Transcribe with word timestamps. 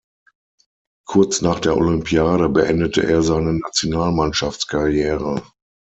Kurz 1.07 1.41
nach 1.43 1.59
der 1.59 1.77
Olympiade 1.77 2.49
beendete 2.49 3.05
er 3.07 3.21
seine 3.21 3.53
Nationalmannschaftskarriere. 3.53 5.43